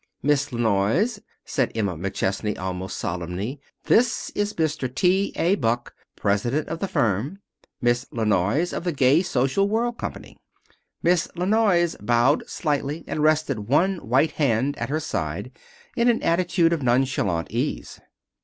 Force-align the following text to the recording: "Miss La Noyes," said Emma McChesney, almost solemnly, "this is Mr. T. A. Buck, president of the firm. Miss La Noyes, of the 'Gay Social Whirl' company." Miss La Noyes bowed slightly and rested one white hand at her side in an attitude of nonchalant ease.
"Miss 0.23 0.51
La 0.51 0.59
Noyes," 0.59 1.19
said 1.45 1.71
Emma 1.75 1.95
McChesney, 1.95 2.57
almost 2.57 2.97
solemnly, 2.97 3.61
"this 3.83 4.31
is 4.31 4.53
Mr. 4.55 4.91
T. 4.91 5.31
A. 5.35 5.53
Buck, 5.53 5.93
president 6.15 6.67
of 6.69 6.79
the 6.79 6.87
firm. 6.87 7.37
Miss 7.83 8.07
La 8.11 8.23
Noyes, 8.23 8.73
of 8.73 8.83
the 8.83 8.93
'Gay 8.93 9.21
Social 9.21 9.69
Whirl' 9.69 9.91
company." 9.91 10.37
Miss 11.03 11.27
La 11.35 11.45
Noyes 11.45 11.95
bowed 12.01 12.49
slightly 12.49 13.03
and 13.07 13.19
rested 13.21 13.67
one 13.69 13.97
white 13.97 14.31
hand 14.31 14.75
at 14.79 14.89
her 14.89 14.99
side 14.99 15.51
in 15.95 16.09
an 16.09 16.23
attitude 16.23 16.73
of 16.73 16.81
nonchalant 16.81 17.51
ease. 17.51 18.01